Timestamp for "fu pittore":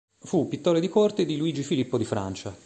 0.17-0.79